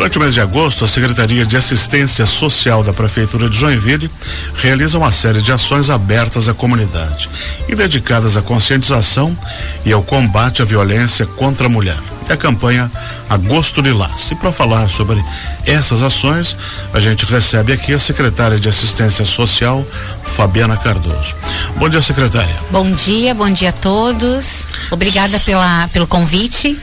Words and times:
Durante 0.00 0.16
o 0.16 0.20
mês 0.22 0.32
de 0.32 0.40
agosto, 0.40 0.82
a 0.82 0.88
Secretaria 0.88 1.44
de 1.44 1.58
Assistência 1.58 2.24
Social 2.24 2.82
da 2.82 2.90
Prefeitura 2.90 3.50
de 3.50 3.58
Joinville 3.58 4.10
realiza 4.54 4.96
uma 4.96 5.12
série 5.12 5.42
de 5.42 5.52
ações 5.52 5.90
abertas 5.90 6.48
à 6.48 6.54
comunidade 6.54 7.28
e 7.68 7.74
dedicadas 7.74 8.34
à 8.34 8.40
conscientização 8.40 9.36
e 9.84 9.92
ao 9.92 10.02
combate 10.02 10.62
à 10.62 10.64
violência 10.64 11.26
contra 11.26 11.66
a 11.66 11.68
mulher. 11.68 11.98
É 12.30 12.32
a 12.32 12.36
campanha 12.36 12.90
Agosto 13.28 13.82
Lilás. 13.82 14.30
E 14.30 14.36
para 14.36 14.50
falar 14.50 14.88
sobre 14.88 15.22
essas 15.66 16.00
ações, 16.00 16.56
a 16.94 16.98
gente 16.98 17.26
recebe 17.26 17.74
aqui 17.74 17.92
a 17.92 17.98
secretária 17.98 18.58
de 18.58 18.70
Assistência 18.70 19.26
Social, 19.26 19.86
Fabiana 20.24 20.78
Cardoso. 20.78 21.34
Bom 21.76 21.90
dia, 21.90 22.00
secretária. 22.00 22.56
Bom 22.70 22.90
dia, 22.90 23.34
bom 23.34 23.50
dia 23.50 23.68
a 23.68 23.72
todos. 23.72 24.66
Obrigada 24.90 25.38
pela, 25.40 25.88
pelo 25.88 26.06
convite. 26.06 26.80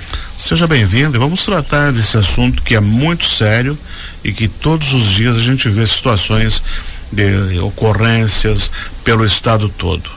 Seja 0.47 0.65
bem-vindo 0.65 1.17
e 1.17 1.19
vamos 1.19 1.43
tratar 1.43 1.91
desse 1.91 2.17
assunto 2.17 2.63
que 2.63 2.73
é 2.73 2.79
muito 2.79 3.25
sério 3.25 3.77
e 4.23 4.31
que 4.31 4.47
todos 4.47 4.93
os 4.93 5.11
dias 5.11 5.35
a 5.35 5.41
gente 5.41 5.67
vê 5.67 5.85
situações 5.85 6.63
de 7.11 7.59
ocorrências 7.59 8.71
pelo 9.03 9.25
estado 9.25 9.67
todo. 9.67 10.09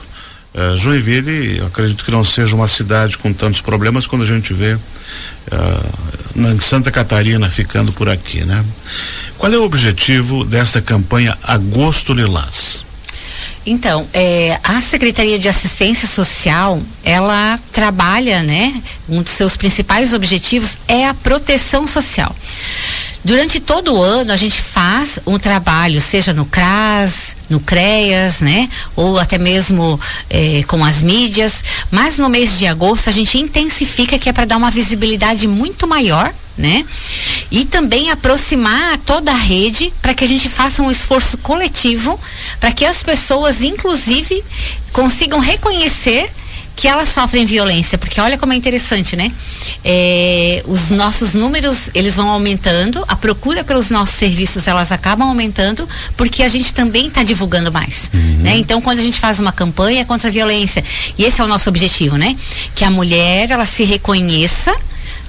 Uh, 0.55 0.77
Joinville, 0.77 1.59
acredito 1.67 2.05
que 2.05 2.11
não 2.11 2.23
seja 2.23 2.55
uma 2.55 2.69
cidade 2.69 3.17
com 3.17 3.33
tantos 3.33 3.59
problemas 3.59 4.07
quando 4.07 4.21
a 4.21 4.25
gente 4.25 4.53
vê 4.53 4.75
uh, 4.75 6.61
Santa 6.61 6.91
Catarina 6.91 7.49
ficando 7.49 7.91
por 7.91 8.07
aqui, 8.07 8.45
né? 8.45 8.63
Qual 9.37 9.51
é 9.51 9.57
o 9.57 9.65
objetivo 9.65 10.45
desta 10.45 10.81
campanha 10.81 11.37
Agosto 11.43 12.13
Lilás? 12.13 12.85
Então, 13.65 14.07
é, 14.13 14.59
a 14.63 14.81
Secretaria 14.81 15.37
de 15.37 15.47
Assistência 15.47 16.07
Social, 16.07 16.81
ela 17.03 17.59
trabalha, 17.71 18.41
né? 18.43 18.73
Um 19.07 19.21
dos 19.21 19.33
seus 19.33 19.55
principais 19.55 20.13
objetivos 20.13 20.79
é 20.87 21.07
a 21.07 21.13
proteção 21.13 21.85
social. 21.85 22.33
Durante 23.23 23.59
todo 23.59 23.93
o 23.93 24.01
ano 24.01 24.33
a 24.33 24.35
gente 24.35 24.59
faz 24.59 25.19
um 25.27 25.37
trabalho, 25.37 26.01
seja 26.01 26.33
no 26.33 26.43
CRAS, 26.45 27.37
no 27.49 27.59
CREAS, 27.59 28.41
né? 28.41 28.67
Ou 28.95 29.19
até 29.19 29.37
mesmo 29.37 29.99
eh, 30.29 30.63
com 30.67 30.83
as 30.83 31.03
mídias. 31.03 31.63
Mas 31.91 32.17
no 32.17 32.29
mês 32.29 32.57
de 32.57 32.65
agosto 32.65 33.09
a 33.09 33.13
gente 33.13 33.37
intensifica 33.37 34.17
que 34.17 34.27
é 34.27 34.33
para 34.33 34.45
dar 34.45 34.57
uma 34.57 34.71
visibilidade 34.71 35.47
muito 35.47 35.87
maior, 35.87 36.33
né? 36.57 36.83
E 37.51 37.63
também 37.65 38.09
aproximar 38.09 38.97
toda 38.99 39.31
a 39.31 39.35
rede 39.35 39.93
para 40.01 40.15
que 40.15 40.23
a 40.23 40.27
gente 40.27 40.49
faça 40.49 40.81
um 40.81 40.89
esforço 40.89 41.37
coletivo 41.37 42.19
para 42.59 42.71
que 42.71 42.85
as 42.85 43.03
pessoas, 43.03 43.61
inclusive, 43.61 44.43
consigam 44.91 45.39
reconhecer 45.39 46.31
que 46.75 46.87
elas 46.87 47.09
sofrem 47.09 47.45
violência, 47.45 47.97
porque 47.97 48.19
olha 48.19 48.37
como 48.37 48.53
é 48.53 48.55
interessante, 48.55 49.15
né? 49.15 49.31
É, 49.83 50.63
os 50.67 50.89
nossos 50.89 51.33
números 51.33 51.89
eles 51.93 52.15
vão 52.15 52.29
aumentando, 52.29 53.03
a 53.07 53.15
procura 53.15 53.63
pelos 53.63 53.89
nossos 53.89 54.15
serviços 54.15 54.67
elas 54.67 54.91
acabam 54.91 55.27
aumentando, 55.27 55.87
porque 56.17 56.43
a 56.43 56.47
gente 56.47 56.73
também 56.73 57.07
está 57.07 57.23
divulgando 57.23 57.71
mais, 57.71 58.09
uhum. 58.13 58.37
né? 58.43 58.57
Então 58.57 58.81
quando 58.81 58.99
a 58.99 59.03
gente 59.03 59.19
faz 59.19 59.39
uma 59.39 59.51
campanha 59.51 60.05
contra 60.05 60.29
a 60.29 60.31
violência 60.31 60.83
e 61.17 61.23
esse 61.23 61.39
é 61.41 61.43
o 61.43 61.47
nosso 61.47 61.69
objetivo, 61.69 62.17
né? 62.17 62.35
Que 62.73 62.83
a 62.83 62.89
mulher 62.89 63.51
ela 63.51 63.65
se 63.65 63.83
reconheça 63.83 64.75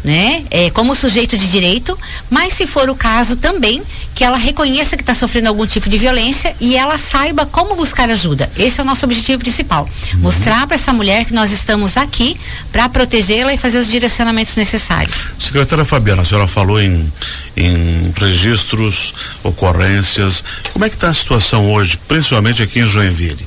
né? 0.05 0.45
É, 0.51 0.71
como 0.71 0.95
sujeito 0.95 1.37
de 1.37 1.51
direito, 1.51 1.97
mas 2.29 2.53
se 2.53 2.67
for 2.67 2.91
o 2.91 2.95
caso 2.95 3.37
também 3.37 3.83
que 4.15 4.25
ela 4.25 4.37
reconheça 4.37 4.97
que 4.97 5.03
está 5.03 5.15
sofrendo 5.15 5.49
algum 5.49 5.67
tipo 5.67 5.89
de 5.89 5.97
violência 5.97 6.55
e 6.61 6.77
ela 6.77 6.99
saiba 6.99 7.47
como 7.47 7.75
buscar 7.75 8.11
ajuda. 8.11 8.51
Esse 8.57 8.81
é 8.81 8.83
o 8.83 8.87
nosso 8.87 9.05
objetivo 9.07 9.39
principal. 9.39 9.89
Uhum. 10.15 10.21
Mostrar 10.21 10.67
para 10.67 10.75
essa 10.75 10.93
mulher 10.93 11.25
que 11.25 11.33
nós 11.33 11.51
estamos 11.51 11.97
aqui 11.97 12.37
para 12.71 12.89
protegê-la 12.89 13.53
e 13.55 13.57
fazer 13.57 13.79
os 13.79 13.89
direcionamentos 13.89 14.57
necessários. 14.57 15.31
Secretária 15.39 15.85
Fabiana, 15.85 16.23
a 16.23 16.25
senhora 16.25 16.47
falou 16.47 16.81
em, 16.81 17.13
em 17.57 18.13
registros, 18.17 19.15
ocorrências. 19.43 20.45
Como 20.73 20.85
é 20.85 20.89
que 20.89 20.97
está 20.97 21.09
a 21.09 21.15
situação 21.15 21.73
hoje, 21.73 21.99
principalmente 22.07 22.63
aqui 22.63 22.81
em 22.81 22.89
Joinville? 22.89 23.45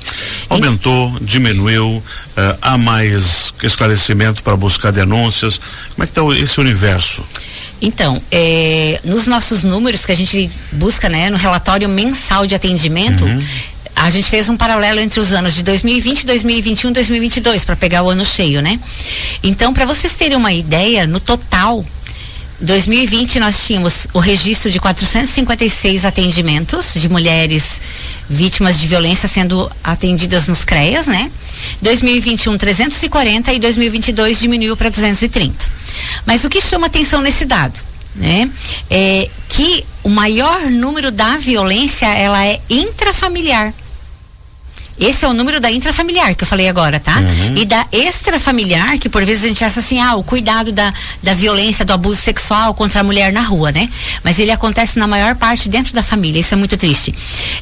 Aumentou, 0.50 1.17
diminuiu? 1.22 2.03
Uh, 2.37 2.58
há 2.61 2.77
mais 2.77 3.54
esclarecimento 3.64 4.43
para 4.43 4.58
buscar 4.58 4.92
denúncias? 4.92 5.58
Como 5.93 6.04
é 6.04 6.05
que 6.05 6.11
está 6.11 6.22
esse 6.45 6.60
universo? 6.60 7.23
Então, 7.82 8.22
é, 8.32 9.00
nos 9.04 9.28
nossos 9.28 9.64
números 9.64 10.06
que 10.06 10.11
a 10.11 10.16
gente 10.16 10.50
busca, 10.72 11.10
né, 11.10 11.30
no 11.30 11.38
relatório 11.38 11.88
mensal 11.89 12.48
de 12.48 12.56
atendimento, 12.56 13.26
uhum. 13.26 13.39
a 13.95 14.10
gente 14.10 14.30
fez 14.30 14.50
um 14.50 14.55
paralelo 14.55 15.00
entre 15.00 15.20
os 15.20 15.34
anos 15.34 15.55
de 15.55 15.64
2020, 15.64 16.26
2021 16.26 16.89
e 16.89 16.94
2022 16.94 17.66
para 17.66 17.76
pegar 17.76 18.04
o 18.04 18.10
ano 18.10 18.23
cheio, 18.23 18.61
né? 18.61 18.80
Então, 19.44 19.73
para 19.73 19.86
vocês 19.86 20.16
terem 20.16 20.38
uma 20.38 20.54
ideia, 20.54 21.05
no 21.05 21.20
total 21.20 21.86
2020 22.61 23.39
nós 23.39 23.67
tínhamos 23.67 24.08
o 24.14 24.20
registro 24.20 24.71
de 24.71 24.80
456 24.80 26.05
atendimentos 26.05 26.93
de 26.93 27.10
mulheres 27.10 27.82
vítimas 28.30 28.80
de 28.80 28.88
violência 28.88 29.27
sendo 29.27 29.70
atendidas 29.83 30.48
nos 30.48 30.64
CREAS, 30.64 31.08
né? 31.08 31.30
2021 31.82 32.58
340 32.58 33.54
e 33.54 33.60
2022 33.60 34.39
diminuiu 34.39 34.77
para 34.77 34.89
230. 34.89 35.54
Mas 36.26 36.45
o 36.45 36.49
que 36.49 36.61
chama 36.61 36.88
atenção 36.88 37.21
nesse 37.21 37.43
dado, 37.45 37.77
né? 38.16 38.49
É 38.89 39.30
que 39.49 39.86
o 40.04 40.10
maior 40.10 40.72
número 40.72 41.11
da 41.11 41.37
violência 41.37 42.08
ela 42.08 42.45
é 42.45 42.60
intrafamiliar. 42.70 43.73
Esse 45.00 45.26
é 45.26 45.28
o 45.28 45.33
número 45.33 45.60
da 45.60 45.72
intrafamiliar 45.72 46.36
que 46.36 46.44
eu 46.44 46.48
falei 46.48 46.70
agora, 46.70 47.00
tá? 47.00 47.17
Uhum. 47.17 47.58
E 47.58 47.66
da 47.66 47.86
extrafamiliar, 47.92 48.98
que 48.98 49.10
por 49.10 49.26
vezes 49.26 49.44
a 49.44 49.48
gente 49.48 49.64
acha 49.64 49.80
assim, 49.80 50.00
ah, 50.00 50.16
o 50.16 50.23
cuidado 50.23 50.72
da, 50.72 50.94
da 51.22 51.33
violência, 51.33 51.83
do 51.83 51.94
abuso 51.94 52.22
sexual 52.22 52.73
contra 52.73 53.02
a 53.02 53.04
mulher 53.04 53.34
na 53.34 53.42
rua, 53.42 53.72
né? 53.72 53.89
Mas 54.23 54.39
ele 54.39 54.52
acontece 54.52 54.98
na 54.98 55.08
maior 55.08 55.36
parte 55.36 55.67
dentro 55.67 55.94
da 55.94 56.02
família, 56.02 56.39
isso 56.39 56.54
é 56.54 56.58
muito 56.58 56.78
triste. 56.78 57.14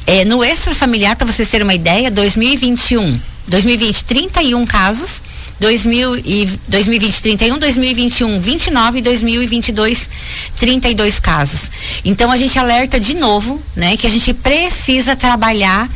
É, 0.06 0.24
no 0.24 0.44
extrafamiliar, 0.44 1.16
para 1.16 1.26
vocês 1.26 1.48
terem 1.48 1.64
uma 1.64 1.74
ideia, 1.74 2.10
2021 2.10 3.20
2020, 3.46 4.04
31 4.04 4.64
casos. 4.66 5.22
2000 5.60 6.16
e 6.16 6.58
2020, 6.66 7.22
31, 7.22 7.58
2021, 7.58 8.40
29 8.40 8.98
e 8.98 9.02
2022, 9.02 10.08
32 10.56 11.20
casos. 11.20 11.70
Então 12.04 12.30
a 12.30 12.36
gente 12.36 12.58
alerta 12.58 12.98
de 12.98 13.14
novo, 13.16 13.62
né, 13.76 13.96
que 13.96 14.06
a 14.06 14.10
gente 14.10 14.34
precisa 14.34 15.14
trabalhar 15.14 15.88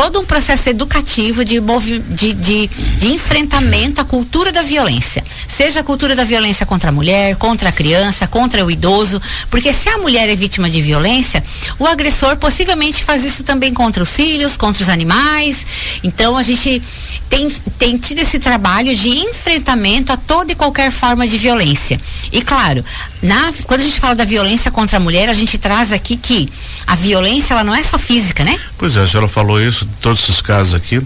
todo 0.00 0.18
um 0.18 0.24
processo 0.24 0.70
educativo 0.70 1.44
de, 1.44 1.60
de, 1.60 2.32
de, 2.32 2.66
de, 2.66 3.08
enfrentamento 3.12 4.00
à 4.00 4.04
cultura 4.04 4.50
da 4.50 4.62
violência. 4.62 5.22
Seja 5.46 5.80
a 5.80 5.84
cultura 5.84 6.16
da 6.16 6.24
violência 6.24 6.64
contra 6.64 6.88
a 6.88 6.92
mulher, 6.92 7.36
contra 7.36 7.68
a 7.68 7.72
criança, 7.72 8.26
contra 8.26 8.64
o 8.64 8.70
idoso, 8.70 9.20
porque 9.50 9.74
se 9.74 9.90
a 9.90 9.98
mulher 9.98 10.26
é 10.26 10.34
vítima 10.34 10.70
de 10.70 10.80
violência, 10.80 11.44
o 11.78 11.86
agressor 11.86 12.38
possivelmente 12.38 13.04
faz 13.04 13.26
isso 13.26 13.44
também 13.44 13.74
contra 13.74 14.02
os 14.02 14.16
filhos, 14.16 14.56
contra 14.56 14.82
os 14.82 14.88
animais. 14.88 15.66
Então 16.02 16.34
a 16.34 16.42
gente 16.42 16.82
tem, 17.28 17.46
tem 17.78 17.98
tido 17.98 18.20
esse 18.20 18.38
trabalho 18.38 18.96
de 18.96 19.10
enfrentamento 19.10 20.14
a 20.14 20.16
toda 20.16 20.50
e 20.50 20.54
qualquer 20.54 20.90
forma 20.90 21.28
de 21.28 21.36
violência. 21.36 22.00
E 22.32 22.40
claro, 22.40 22.82
na, 23.22 23.52
quando 23.66 23.82
a 23.82 23.84
gente 23.84 24.00
fala 24.00 24.14
da 24.14 24.24
violência 24.24 24.70
contra 24.70 24.96
a 24.96 25.00
mulher, 25.00 25.28
a 25.28 25.34
gente 25.34 25.58
traz 25.58 25.92
aqui 25.92 26.16
que 26.16 26.48
a 26.86 26.94
violência 26.94 27.52
ela 27.52 27.64
não 27.64 27.74
é 27.74 27.82
só 27.82 27.98
física, 27.98 28.42
né? 28.44 28.58
Pois 28.78 28.96
é, 28.96 29.02
a 29.02 29.06
senhora 29.06 29.28
falou 29.28 29.60
isso, 29.60 29.86
todos 30.00 30.20
esses 30.22 30.40
casos 30.42 30.74
aqui, 30.74 31.00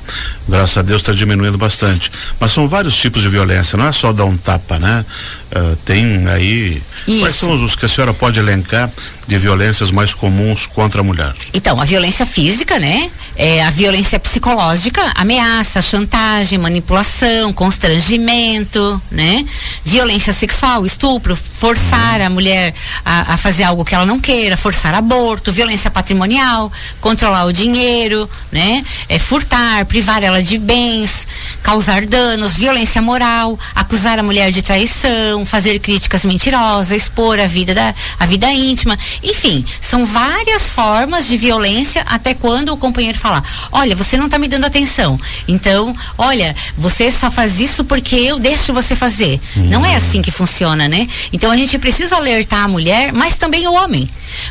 graças 0.49 0.79
a 0.79 0.83
Deus 0.83 1.03
está 1.03 1.13
diminuindo 1.13 1.59
bastante. 1.59 2.11
Mas 2.39 2.53
são 2.53 2.69
vários 2.69 2.97
tipos 2.97 3.23
de 3.23 3.29
violência, 3.29 3.77
não 3.77 3.87
é 3.87 3.93
só 3.93 4.13
dar 4.13 4.25
um 4.25 4.37
tapa, 4.37 4.79
né? 4.79 5.05
Uh, 5.55 5.77
tem 5.85 6.27
aí. 6.27 6.83
Isso. 7.07 7.21
Quais 7.21 7.35
são 7.35 7.65
os 7.65 7.77
que 7.77 7.85
a 7.85 7.89
senhora 7.89 8.13
pode 8.13 8.41
elencar 8.41 8.91
de 9.29 9.39
violências 9.39 9.93
mais 9.93 10.13
comuns 10.13 10.67
contra 10.67 11.01
a 11.01 11.05
mulher? 11.05 11.33
Então, 11.53 11.81
a 11.81 11.85
violência 11.85 12.27
física, 12.27 12.81
né? 12.81 13.09
É, 13.37 13.63
a 13.63 13.71
violência 13.71 14.19
psicológica, 14.19 15.01
ameaça, 15.15 15.81
chantagem, 15.81 16.59
manipulação, 16.59 17.53
constrangimento, 17.53 19.01
né? 19.13 19.45
Violência 19.85 20.33
sexual, 20.33 20.85
estupro, 20.85 21.37
forçar 21.37 22.21
a 22.21 22.31
mulher 22.31 22.75
a, 23.05 23.35
a, 23.35 23.37
fazer 23.37 23.63
algo 23.63 23.85
que 23.85 23.95
ela 23.95 24.07
não 24.07 24.19
queira, 24.19 24.57
forçar 24.57 24.93
aborto, 24.93 25.53
violência 25.53 25.91
patrimonial, 25.91 26.71
controlar 27.01 27.45
o 27.45 27.53
dinheiro, 27.53 28.29
né? 28.51 28.74
É, 29.09 29.19
furtar, 29.19 29.85
privar 29.87 30.23
ela 30.23 30.43
de 30.43 30.59
bens, 30.59 31.27
causar 31.63 32.05
danos, 32.07 32.57
violência 32.57 33.01
moral, 33.03 33.59
acusar 33.75 34.19
a 34.19 34.23
mulher 34.23 34.51
de 34.51 34.63
traição, 34.63 35.45
fazer 35.45 35.79
críticas 35.79 36.25
mentirosas, 36.25 36.93
expor 36.93 37.39
a 37.41 37.47
vida 37.47 37.75
da 37.75 37.95
a 38.19 38.27
vida 38.27 38.51
íntima, 38.51 38.99
enfim, 39.23 39.65
são 39.81 40.07
várias 40.07 40.71
formas 40.71 41.27
de 41.27 41.37
violência 41.37 42.03
até 42.07 42.35
quando 42.35 42.71
o 42.71 42.77
companheiro 42.77 43.17
falar, 43.19 43.43
olha, 43.73 43.95
você 43.97 44.17
não 44.17 44.27
está 44.27 44.39
me 44.39 44.49
dando 44.49 44.65
atenção, 44.65 45.19
então, 45.49 45.95
olha, 46.17 46.55
você 46.77 47.11
só 47.11 47.31
faz 47.31 47.61
isso 47.61 47.85
porque 47.85 48.17
eu 48.17 48.39
deixo 48.39 48.73
você 48.73 48.95
fazer. 48.95 49.41
Uhum. 49.57 49.65
Não 49.65 49.87
é 49.87 49.97
assim 49.97 50.23
que 50.23 50.31
funciona, 50.31 50.89
né? 50.89 51.07
Então 51.33 51.51
a 51.51 51.57
gente 51.57 51.79
precisa 51.79 52.17
alertar 52.17 52.65
a 52.65 52.69
mulher, 52.69 53.13
mas 53.13 53.39
também 53.39 53.67
o 53.67 53.73
homem, 53.73 54.09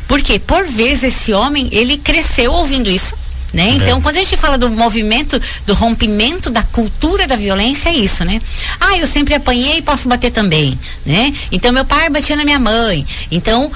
porque 0.08 0.40
por 0.40 0.66
vezes 0.66 1.04
esse 1.04 1.34
homem 1.34 1.70
ele 1.72 1.98
cresceu 1.98 2.52
ouvindo 2.52 2.90
isso 2.90 3.16
né? 3.54 3.70
É. 3.70 3.76
Então, 3.76 4.02
quando 4.02 4.18
a 4.18 4.20
gente 4.20 4.36
fala 4.36 4.58
do 4.58 4.70
movimento, 4.72 5.40
do 5.66 5.74
rompimento 5.74 6.50
da 6.50 6.64
cultura 6.64 7.28
da 7.28 7.36
violência, 7.36 7.90
é 7.90 7.94
isso, 7.94 8.26
né? 8.26 8.42
Ah, 8.80 8.98
eu 8.98 9.06
sempre 9.08 9.36
apanhei 9.36 9.78
e 9.78 9.82
posso 9.82 10.10
bater 10.10 10.32
também, 10.32 10.78
né? 11.06 11.32
Então, 11.52 11.72
meu 11.72 11.86
pai 11.86 12.10
batia 12.10 12.36
na 12.36 12.44
minha 12.44 12.60
mãe. 12.60 13.06
Então, 13.32 13.72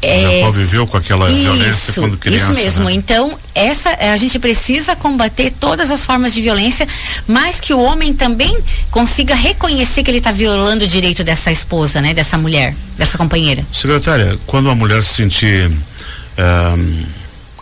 É, 0.00 0.40
Já 0.40 0.46
conviveu 0.46 0.86
com 0.86 0.96
aquela 0.96 1.28
isso, 1.28 1.40
violência 1.40 1.94
quando 1.94 2.16
criança. 2.16 2.52
Isso 2.52 2.62
mesmo. 2.62 2.84
Né? 2.84 2.92
Então, 2.92 3.36
essa 3.52 3.90
a 4.12 4.16
gente 4.16 4.38
precisa 4.38 4.94
combater 4.94 5.50
todas 5.58 5.90
as 5.90 6.04
formas 6.04 6.32
de 6.32 6.40
violência, 6.40 6.86
mas 7.26 7.58
que 7.58 7.74
o 7.74 7.80
homem 7.80 8.12
também 8.14 8.56
consiga 8.92 9.34
reconhecer 9.34 10.04
que 10.04 10.10
ele 10.12 10.18
está 10.18 10.30
violando 10.30 10.84
o 10.84 10.86
direito 10.88 11.24
dessa 11.24 11.50
esposa, 11.50 12.00
né? 12.00 12.14
Dessa 12.14 12.38
mulher, 12.38 12.76
dessa 12.96 13.18
companheira. 13.18 13.66
Secretária, 13.72 14.38
quando 14.46 14.66
uma 14.66 14.74
mulher 14.76 15.02
se 15.02 15.14
sentir 15.14 15.68
um, 15.68 17.02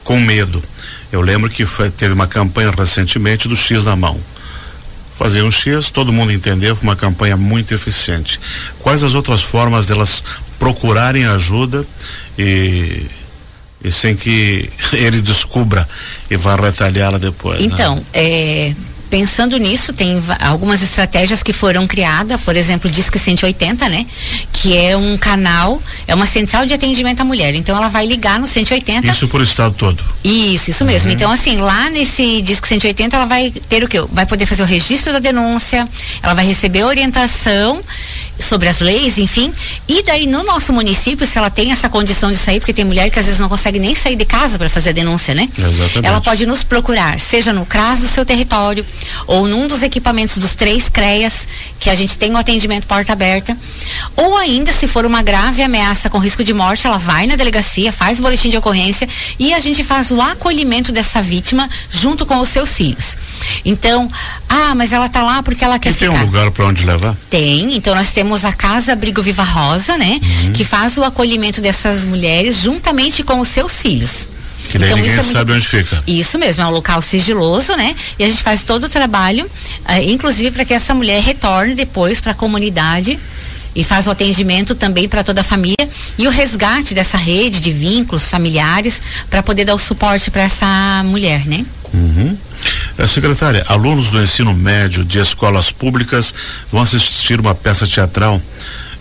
com 0.04 0.20
medo, 0.20 0.62
eu 1.16 1.22
lembro 1.22 1.48
que 1.48 1.64
foi, 1.64 1.90
teve 1.90 2.12
uma 2.12 2.26
campanha 2.26 2.70
recentemente 2.76 3.48
do 3.48 3.56
X 3.56 3.84
na 3.84 3.96
mão 3.96 4.20
fazer 5.16 5.42
um 5.42 5.50
X, 5.50 5.90
todo 5.90 6.12
mundo 6.12 6.30
entendeu 6.30 6.76
que 6.76 6.82
uma 6.82 6.94
campanha 6.94 7.38
muito 7.38 7.72
eficiente. 7.72 8.38
Quais 8.80 9.02
as 9.02 9.14
outras 9.14 9.40
formas 9.40 9.86
delas 9.86 10.22
procurarem 10.58 11.24
ajuda 11.24 11.86
e, 12.38 13.02
e 13.82 13.90
sem 13.90 14.14
que 14.14 14.68
ele 14.92 15.22
descubra 15.22 15.88
e 16.30 16.36
vá 16.36 16.54
retalhá-la 16.54 17.16
depois? 17.16 17.60
Né? 17.60 17.68
Então, 17.72 17.96
né? 17.96 18.02
é 18.12 18.74
pensando 19.10 19.56
nisso, 19.56 19.92
tem 19.92 20.22
algumas 20.40 20.82
estratégias 20.82 21.42
que 21.42 21.52
foram 21.52 21.86
criadas, 21.86 22.40
por 22.40 22.56
exemplo, 22.56 22.90
o 22.90 22.92
Disque 22.92 23.18
180, 23.18 23.88
né? 23.88 24.06
Que 24.52 24.76
é 24.76 24.96
um 24.96 25.16
canal, 25.16 25.80
é 26.06 26.14
uma 26.14 26.26
central 26.26 26.66
de 26.66 26.74
atendimento 26.74 27.20
à 27.20 27.24
mulher. 27.24 27.54
Então 27.54 27.76
ela 27.76 27.88
vai 27.88 28.06
ligar 28.06 28.38
no 28.38 28.46
180. 28.46 29.10
Isso 29.10 29.28
por 29.28 29.40
estado 29.40 29.74
todo. 29.74 30.02
Isso, 30.24 30.70
isso 30.70 30.84
mesmo. 30.84 31.08
Uhum. 31.08 31.14
Então, 31.14 31.30
assim, 31.30 31.56
lá 31.58 31.88
nesse 31.90 32.42
Disque 32.42 32.68
180, 32.68 33.16
ela 33.16 33.26
vai 33.26 33.50
ter 33.68 33.84
o 33.84 33.88
quê? 33.88 34.04
Vai 34.12 34.26
poder 34.26 34.46
fazer 34.46 34.62
o 34.62 34.66
registro 34.66 35.12
da 35.12 35.18
denúncia, 35.18 35.88
ela 36.22 36.34
vai 36.34 36.46
receber 36.46 36.84
orientação 36.84 37.82
sobre 38.38 38.68
as 38.68 38.80
leis, 38.80 39.18
enfim. 39.18 39.52
E 39.88 40.02
daí 40.02 40.26
no 40.26 40.42
nosso 40.44 40.72
município, 40.72 41.26
se 41.26 41.38
ela 41.38 41.50
tem 41.50 41.72
essa 41.72 41.88
condição 41.88 42.30
de 42.30 42.36
sair, 42.36 42.60
porque 42.60 42.72
tem 42.72 42.84
mulher 42.84 43.10
que 43.10 43.18
às 43.18 43.26
vezes 43.26 43.40
não 43.40 43.48
consegue 43.48 43.78
nem 43.78 43.94
sair 43.94 44.16
de 44.16 44.24
casa 44.24 44.58
para 44.58 44.68
fazer 44.68 44.90
a 44.90 44.92
denúncia, 44.92 45.34
né? 45.34 45.48
Exatamente. 45.56 46.06
Ela 46.06 46.20
pode 46.20 46.46
nos 46.46 46.62
procurar, 46.64 47.18
seja 47.20 47.52
no 47.52 47.64
CRAS 47.64 48.00
do 48.00 48.08
seu 48.08 48.24
território, 48.24 48.84
ou 49.26 49.46
num 49.46 49.66
dos 49.66 49.82
equipamentos 49.82 50.38
dos 50.38 50.54
três 50.54 50.88
CREAS, 50.88 51.48
que 51.80 51.90
a 51.90 51.94
gente 51.94 52.18
tem 52.18 52.30
o 52.30 52.34
um 52.34 52.36
atendimento 52.36 52.86
porta 52.86 53.12
aberta, 53.12 53.56
ou 54.16 54.36
ainda 54.36 54.72
se 54.72 54.86
for 54.86 55.04
uma 55.04 55.22
grave 55.22 55.62
ameaça 55.62 56.08
com 56.10 56.18
risco 56.18 56.42
de 56.42 56.52
morte, 56.52 56.86
ela 56.86 56.98
vai 56.98 57.26
na 57.26 57.36
delegacia, 57.36 57.92
faz 57.92 58.18
o 58.18 58.22
boletim 58.22 58.50
de 58.50 58.56
ocorrência 58.56 59.08
e 59.38 59.52
a 59.52 59.60
gente 59.60 59.82
faz 59.84 60.10
o 60.10 60.20
acolhimento 60.20 60.92
dessa 60.92 61.22
vítima 61.22 61.68
junto 61.90 62.24
com 62.26 62.38
os 62.38 62.48
seus 62.48 62.76
filhos. 62.76 63.16
Então, 63.64 64.10
ah, 64.48 64.74
mas 64.74 64.92
ela 64.92 65.08
tá 65.08 65.22
lá 65.22 65.42
porque 65.42 65.64
ela 65.64 65.78
quer 65.78 65.90
e 65.90 65.94
ficar. 65.94 66.12
tem 66.12 66.20
um 66.20 66.26
lugar 66.26 66.50
para 66.50 66.66
onde 66.66 66.84
levar? 66.84 67.16
Tem, 67.28 67.76
então 67.76 67.94
nós 67.94 68.12
temos 68.12 68.44
a 68.44 68.52
Casa 68.52 68.92
Abrigo 68.92 69.22
Viva 69.22 69.42
Rosa, 69.42 69.96
né, 69.98 70.20
uhum. 70.22 70.52
que 70.52 70.64
faz 70.64 70.98
o 70.98 71.04
acolhimento 71.04 71.60
dessas 71.60 72.04
mulheres 72.04 72.60
juntamente 72.60 73.22
com 73.22 73.40
os 73.40 73.48
seus 73.48 73.82
filhos. 73.82 74.28
Que 74.68 74.78
daí 74.78 74.88
então, 74.88 74.98
ninguém 74.98 75.12
isso 75.12 75.20
é 75.20 75.32
sabe 75.32 75.52
muito... 75.52 75.66
onde 75.66 75.66
fica. 75.66 76.02
Isso 76.06 76.38
mesmo, 76.38 76.62
é 76.62 76.66
um 76.66 76.70
local 76.70 77.00
sigiloso, 77.00 77.74
né? 77.76 77.94
E 78.18 78.24
a 78.24 78.28
gente 78.28 78.42
faz 78.42 78.64
todo 78.64 78.84
o 78.84 78.88
trabalho, 78.88 79.44
uh, 79.46 80.02
inclusive 80.02 80.50
para 80.50 80.64
que 80.64 80.74
essa 80.74 80.94
mulher 80.94 81.22
retorne 81.22 81.74
depois 81.74 82.20
para 82.20 82.32
a 82.32 82.34
comunidade 82.34 83.18
e 83.74 83.84
faz 83.84 84.06
o 84.06 84.10
atendimento 84.10 84.74
também 84.74 85.08
para 85.08 85.22
toda 85.22 85.42
a 85.42 85.44
família 85.44 85.76
e 86.16 86.26
o 86.26 86.30
resgate 86.30 86.94
dessa 86.94 87.18
rede 87.18 87.60
de 87.60 87.70
vínculos 87.70 88.28
familiares 88.28 89.26
para 89.28 89.42
poder 89.42 89.66
dar 89.66 89.74
o 89.74 89.78
suporte 89.78 90.30
para 90.30 90.42
essa 90.42 91.02
mulher, 91.04 91.46
né? 91.46 91.64
Uhum. 91.92 92.36
É, 92.98 93.06
secretária, 93.06 93.62
alunos 93.68 94.10
do 94.10 94.22
ensino 94.22 94.54
médio 94.54 95.04
de 95.04 95.18
escolas 95.18 95.70
públicas 95.70 96.32
vão 96.72 96.82
assistir 96.82 97.38
uma 97.38 97.54
peça 97.54 97.86
teatral 97.86 98.40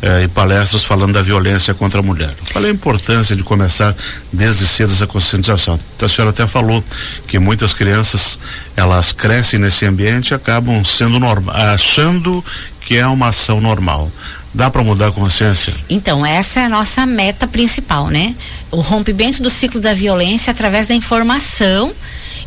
eh, 0.01 0.23
e 0.23 0.27
palestras 0.27 0.83
falando 0.83 1.13
da 1.13 1.21
violência 1.21 1.73
contra 1.73 1.99
a 1.99 2.03
mulher. 2.03 2.33
Qual 2.51 2.63
é 2.63 2.67
a 2.67 2.71
importância 2.71 3.35
de 3.35 3.43
começar 3.43 3.95
desde 4.31 4.67
cedo 4.67 4.91
essa 4.91 5.07
conscientização? 5.07 5.79
A 6.01 6.07
senhora 6.07 6.31
até 6.31 6.47
falou 6.47 6.83
que 7.27 7.39
muitas 7.39 7.73
crianças 7.73 8.37
elas 8.75 9.11
crescem 9.11 9.59
nesse 9.59 9.85
ambiente 9.85 10.31
e 10.31 10.33
acabam 10.33 10.83
sendo 10.83 11.15
achando 11.49 12.43
que 12.81 12.95
é 12.97 13.07
uma 13.07 13.29
ação 13.29 13.59
normal. 13.59 14.11
Dá 14.53 14.69
para 14.69 14.83
mudar 14.83 15.07
a 15.07 15.11
consciência? 15.11 15.73
Então, 15.89 16.25
essa 16.25 16.61
é 16.61 16.65
a 16.65 16.69
nossa 16.69 17.05
meta 17.05 17.45
principal, 17.45 18.07
né? 18.07 18.33
O 18.71 18.79
rompimento 18.79 19.43
do 19.43 19.49
ciclo 19.49 19.81
da 19.81 19.93
violência 19.93 20.51
através 20.51 20.87
da 20.87 20.95
informação 20.95 21.93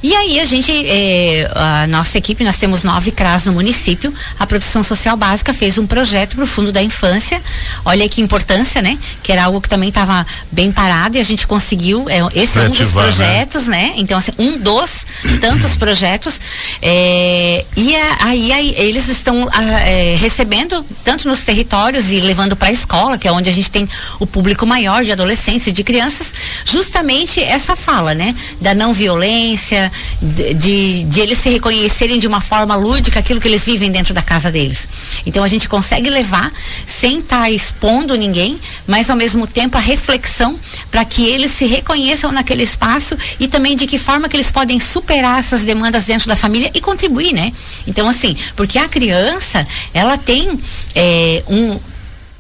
e 0.03 0.15
aí 0.15 0.39
a 0.39 0.45
gente, 0.45 0.71
eh, 0.73 1.51
a 1.55 1.87
nossa 1.89 2.19
equipe, 2.19 2.45
nós 2.45 2.57
temos 2.57 2.85
nove 2.85 3.11
CRAS 3.11 3.47
no 3.47 3.53
município, 3.53 4.13
a 4.39 4.47
Produção 4.47 4.83
Social 4.83 5.17
Básica 5.17 5.53
fez 5.53 5.79
um 5.79 5.87
projeto 5.87 6.37
para 6.37 6.45
o 6.45 6.47
Fundo 6.47 6.71
da 6.71 6.83
Infância, 6.83 7.43
olha 7.85 8.09
que 8.09 8.21
importância, 8.21 8.81
né? 8.81 8.97
Que 9.23 9.33
era 9.33 9.45
algo 9.45 9.61
que 9.61 9.69
também 9.69 9.89
estava 9.89 10.27
bem 10.53 10.71
parado 10.71 11.17
e 11.17 11.21
a 11.21 11.25
gente 11.25 11.47
conseguiu, 11.47 12.09
é, 12.09 12.21
esse 12.35 12.59
é 12.59 12.63
um 12.63 12.71
dos 12.71 12.93
né? 12.93 13.03
projetos, 13.03 13.67
né? 13.67 13.79
né? 13.79 13.95
Então, 13.97 14.19
assim, 14.19 14.33
um 14.39 14.59
dos 14.59 15.07
tantos 15.41 15.77
projetos, 15.79 16.41
é, 16.81 17.65
e 17.77 17.97
aí, 18.21 18.53
aí, 18.53 18.75
eles 18.79 19.09
estão 19.09 19.49
é, 19.53 20.17
recebendo, 20.19 20.85
tanto 21.05 21.29
nos 21.29 21.41
territórios 21.41 22.13
e 22.13 22.21
levando 22.21 22.55
para 22.55 22.69
a 22.69 22.73
escola, 22.73 23.19
que 23.19 23.27
é 23.27 23.33
onde 23.33 23.51
a 23.51 23.53
gente 23.53 23.71
tem 23.71 23.89
o 24.21 24.27
público 24.27 24.65
maior 24.67 25.05
de 25.05 25.13
adolescentes 25.13 25.67
e 25.67 25.73
de 25.73 25.83
crianças, 25.83 26.33
justamente 26.65 27.43
essa 27.43 27.75
fala, 27.75 28.15
né? 28.15 28.35
Da 28.61 28.75
não 28.75 28.93
violência, 28.93 29.88
de, 30.21 31.05
de, 31.05 31.21
eles 31.21 31.39
se 31.39 31.49
reconhecerem 31.51 32.19
de 32.19 32.27
uma 32.27 32.41
forma 32.41 32.75
lúdica 32.75 33.21
aquilo 33.21 33.41
que 33.41 33.49
eles 33.49 33.65
vivem 33.65 33.91
dentro 33.91 34.15
da 34.15 34.23
casa 34.23 34.51
deles. 34.51 34.89
Então 35.27 35.43
a 35.45 35.49
gente 35.49 35.69
consegue 35.69 36.11
levar 36.11 36.51
sem 36.87 37.19
estar 37.21 37.43
tá 37.43 37.51
expondo 37.51 38.15
ninguém, 38.15 38.59
mas 38.87 39.11
ao 39.11 39.17
mesmo 39.17 39.47
tempo 39.47 39.77
a 39.77 39.81
reflexão 39.81 40.55
para 40.91 41.05
que 41.05 41.25
eles 41.27 41.51
se 41.51 41.67
reconheçam 41.67 42.33
naquele 42.33 42.63
espaço 42.63 43.17
e 43.39 43.49
também 43.49 43.77
de 43.77 43.87
que 43.87 43.99
forma 43.99 44.29
que 44.29 44.37
eles 44.37 44.51
podem 44.51 44.79
superar 44.81 45.39
essas 45.39 45.65
demandas 45.65 46.07
dentro 46.07 46.29
da 46.29 46.37
família 46.37 46.71
e 46.75 46.81
contribuir, 46.81 47.33
né? 47.33 47.53
Então 47.87 48.09
assim, 48.09 48.37
porque 48.57 48.79
a 48.79 48.89
criança 48.89 49.67
ela 49.93 50.17
tem 50.17 50.59
é, 50.95 51.43
um 51.49 51.79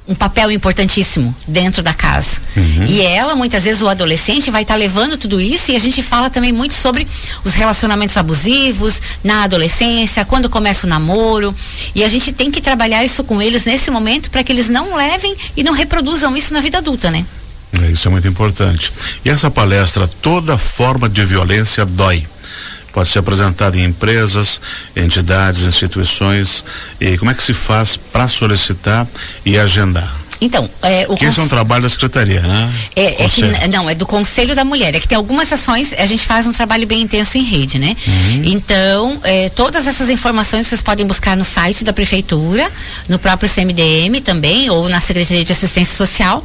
um 0.08 0.14
papel 0.14 0.50
importantíssimo 0.50 1.36
dentro 1.46 1.82
da 1.82 1.92
casa. 1.92 2.40
Uhum. 2.56 2.86
E 2.86 3.02
ela, 3.02 3.34
muitas 3.34 3.64
vezes, 3.64 3.82
o 3.82 3.88
adolescente 3.88 4.50
vai 4.50 4.62
estar 4.62 4.74
tá 4.74 4.78
levando 4.78 5.18
tudo 5.18 5.38
isso 5.38 5.70
e 5.70 5.76
a 5.76 5.78
gente 5.78 6.02
fala 6.02 6.30
também 6.30 6.50
muito 6.50 6.74
sobre 6.74 7.06
os 7.44 7.54
relacionamentos 7.54 8.16
abusivos 8.16 9.00
na 9.22 9.44
adolescência, 9.44 10.24
quando 10.24 10.48
começa 10.48 10.86
o 10.86 10.90
namoro. 10.90 11.54
E 11.94 12.02
a 12.02 12.08
gente 12.08 12.32
tem 12.32 12.50
que 12.50 12.62
trabalhar 12.62 13.04
isso 13.04 13.22
com 13.22 13.42
eles 13.42 13.66
nesse 13.66 13.90
momento 13.90 14.30
para 14.30 14.42
que 14.42 14.50
eles 14.50 14.70
não 14.70 14.96
levem 14.96 15.36
e 15.54 15.62
não 15.62 15.74
reproduzam 15.74 16.34
isso 16.34 16.54
na 16.54 16.60
vida 16.60 16.78
adulta, 16.78 17.10
né? 17.10 17.26
É, 17.82 17.90
isso 17.90 18.08
é 18.08 18.10
muito 18.10 18.26
importante. 18.26 18.90
E 19.22 19.28
essa 19.28 19.50
palestra, 19.50 20.08
toda 20.08 20.56
forma 20.56 21.06
de 21.06 21.22
violência 21.22 21.84
dói 21.84 22.26
pode 22.98 23.10
ser 23.10 23.20
apresentado 23.20 23.76
em 23.76 23.84
empresas, 23.84 24.60
entidades, 24.96 25.62
instituições. 25.62 26.64
E 27.00 27.16
como 27.16 27.30
é 27.30 27.34
que 27.34 27.44
se 27.44 27.54
faz 27.54 27.96
para 27.96 28.26
solicitar 28.26 29.06
e 29.46 29.56
agendar? 29.56 30.17
Então, 30.40 30.68
é, 30.82 31.06
o 31.08 31.16
que 31.16 31.24
esse 31.24 31.40
é 31.40 31.42
um 31.42 31.48
trabalho 31.48 31.82
da 31.82 31.88
secretaria, 31.88 32.40
né? 32.40 32.72
É, 32.94 33.24
é 33.24 33.28
que, 33.28 33.42
não, 33.68 33.90
é 33.90 33.94
do 33.94 34.06
Conselho 34.06 34.54
da 34.54 34.64
Mulher. 34.64 34.94
É 34.94 35.00
que 35.00 35.08
tem 35.08 35.16
algumas 35.16 35.52
ações, 35.52 35.92
a 35.92 36.06
gente 36.06 36.24
faz 36.24 36.46
um 36.46 36.52
trabalho 36.52 36.86
bem 36.86 37.02
intenso 37.02 37.36
em 37.38 37.42
rede, 37.42 37.78
né? 37.78 37.96
Uhum. 38.06 38.42
Então, 38.44 39.20
é, 39.24 39.48
todas 39.48 39.86
essas 39.86 40.08
informações 40.10 40.66
vocês 40.66 40.80
podem 40.80 41.06
buscar 41.06 41.36
no 41.36 41.44
site 41.44 41.84
da 41.84 41.92
Prefeitura, 41.92 42.70
no 43.08 43.18
próprio 43.18 43.48
CMDM 43.48 44.20
também, 44.22 44.70
ou 44.70 44.88
na 44.88 45.00
Secretaria 45.00 45.42
de 45.42 45.52
Assistência 45.52 45.96
Social. 45.96 46.44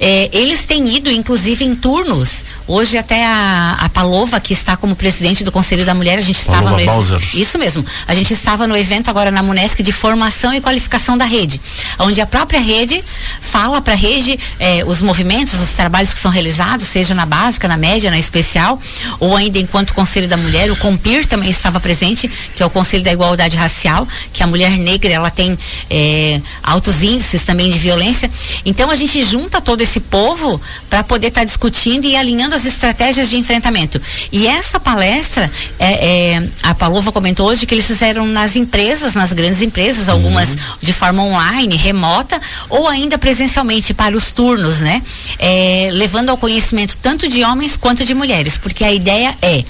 É, 0.00 0.30
eles 0.32 0.64
têm 0.64 0.96
ido, 0.96 1.10
inclusive, 1.10 1.64
em 1.64 1.74
turnos. 1.74 2.44
Hoje 2.66 2.96
até 2.96 3.26
a, 3.26 3.76
a 3.80 3.88
Palova, 3.90 4.40
que 4.40 4.52
está 4.52 4.76
como 4.76 4.96
presidente 4.96 5.44
do 5.44 5.52
Conselho 5.52 5.84
da 5.84 5.94
Mulher, 5.94 6.16
a 6.16 6.22
gente 6.22 6.38
estava 6.38 6.62
Palova 6.62 6.80
no 6.80 6.92
Bowser. 6.92 7.20
Isso 7.34 7.58
mesmo. 7.58 7.84
A 8.06 8.14
gente 8.14 8.32
estava 8.32 8.66
no 8.66 8.76
evento 8.76 9.10
agora 9.10 9.30
na 9.30 9.42
Munesc 9.42 9.82
de 9.82 9.92
formação 9.92 10.54
e 10.54 10.60
qualificação 10.60 11.16
da 11.18 11.24
rede, 11.24 11.60
onde 11.98 12.20
a 12.20 12.26
própria 12.26 12.60
rede 12.60 13.04
fala 13.40 13.80
para 13.80 13.94
a 13.94 13.96
rede 13.96 14.38
eh, 14.58 14.84
os 14.86 15.02
movimentos, 15.02 15.54
os 15.60 15.70
trabalhos 15.70 16.12
que 16.12 16.18
são 16.18 16.30
realizados, 16.30 16.86
seja 16.86 17.14
na 17.14 17.26
básica, 17.26 17.68
na 17.68 17.76
média, 17.76 18.10
na 18.10 18.18
especial, 18.18 18.78
ou 19.20 19.36
ainda 19.36 19.58
enquanto 19.58 19.94
Conselho 19.94 20.28
da 20.28 20.36
Mulher, 20.36 20.70
o 20.70 20.76
COMPIR 20.76 21.26
também 21.26 21.50
estava 21.50 21.80
presente, 21.80 22.28
que 22.28 22.62
é 22.62 22.66
o 22.66 22.70
Conselho 22.70 23.02
da 23.02 23.12
Igualdade 23.12 23.56
Racial, 23.56 24.06
que 24.32 24.42
a 24.42 24.46
mulher 24.46 24.70
negra 24.78 25.12
ela 25.12 25.30
tem 25.30 25.58
eh, 25.90 26.40
altos 26.62 27.02
índices 27.02 27.44
também 27.44 27.70
de 27.70 27.78
violência. 27.78 28.30
Então 28.64 28.90
a 28.90 28.94
gente 28.94 29.22
junta 29.24 29.60
todo 29.60 29.80
esse 29.80 30.00
povo 30.00 30.60
para 30.88 31.02
poder 31.02 31.28
estar 31.28 31.42
tá 31.42 31.44
discutindo 31.44 32.06
e 32.06 32.16
alinhando 32.16 32.54
as 32.54 32.64
estratégias 32.64 33.30
de 33.30 33.36
enfrentamento. 33.36 34.00
E 34.32 34.46
essa 34.46 34.80
palestra, 34.80 35.50
é, 35.78 36.46
a 36.62 36.74
Palova 36.74 37.12
comentou 37.12 37.48
hoje 37.48 37.66
que 37.66 37.74
eles 37.74 37.86
fizeram 37.86 38.26
nas 38.26 38.56
empresas, 38.56 39.14
nas 39.14 39.32
grandes 39.32 39.62
empresas, 39.62 40.08
algumas 40.08 40.50
uhum. 40.50 40.56
de 40.80 40.92
forma 40.92 41.22
online, 41.22 41.76
remota, 41.76 42.40
ou 42.68 42.88
ainda 42.88 43.18
presencialmente 43.24 43.94
para 43.94 44.14
os 44.14 44.32
turnos, 44.32 44.80
né? 44.80 45.00
É, 45.38 45.88
levando 45.94 46.28
ao 46.28 46.36
conhecimento 46.36 46.98
tanto 46.98 47.26
de 47.26 47.42
homens 47.42 47.74
quanto 47.74 48.04
de 48.04 48.12
mulheres, 48.12 48.58
porque 48.58 48.84
a 48.84 48.92
ideia 48.92 49.34
é 49.40 49.64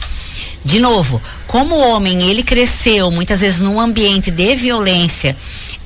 de 0.64 0.80
novo, 0.80 1.22
como 1.46 1.76
o 1.76 1.88
homem 1.90 2.20
ele 2.28 2.42
cresceu 2.42 3.12
muitas 3.12 3.42
vezes 3.42 3.60
num 3.60 3.78
ambiente 3.78 4.32
de 4.32 4.56
violência 4.56 5.36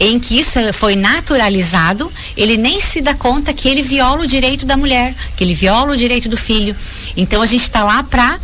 em 0.00 0.18
que 0.18 0.38
isso 0.38 0.58
foi 0.72 0.96
naturalizado, 0.96 2.10
ele 2.34 2.56
nem 2.56 2.80
se 2.80 3.02
dá 3.02 3.12
conta 3.12 3.52
que 3.52 3.68
ele 3.68 3.82
viola 3.82 4.22
o 4.22 4.26
direito 4.26 4.64
da 4.64 4.74
mulher, 4.74 5.14
que 5.36 5.44
ele 5.44 5.54
viola 5.54 5.92
o 5.92 5.96
direito 5.96 6.26
do 6.26 6.38
filho. 6.38 6.74
Então 7.18 7.42
a 7.42 7.46
gente 7.46 7.64
está 7.64 7.84
lá 7.84 8.02
para 8.02 8.38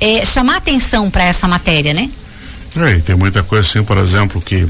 é, 0.00 0.24
chamar 0.24 0.56
atenção 0.56 1.10
para 1.10 1.24
essa 1.24 1.46
matéria, 1.46 1.92
né? 1.92 2.08
É, 2.76 3.00
tem 3.00 3.14
muita 3.14 3.42
coisa 3.42 3.68
assim, 3.68 3.84
por 3.84 3.98
exemplo, 3.98 4.40
que 4.40 4.66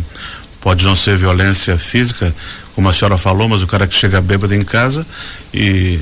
pode 0.60 0.84
não 0.84 0.96
ser 0.96 1.16
violência 1.16 1.78
física, 1.78 2.34
como 2.80 2.88
a 2.88 2.94
senhora 2.94 3.18
falou, 3.18 3.46
mas 3.46 3.62
o 3.62 3.66
cara 3.66 3.86
que 3.86 3.94
chega 3.94 4.22
bêbado 4.22 4.54
em 4.54 4.62
casa 4.62 5.06
e 5.52 6.00